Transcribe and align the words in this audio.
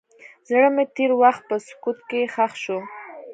زړه 0.49 0.69
مې 0.75 0.85
د 0.87 0.91
تېر 0.95 1.11
وخت 1.21 1.41
په 1.49 1.55
سکوت 1.67 1.99
کې 2.09 2.31
ښخ 2.33 2.53
شو. 2.63 2.79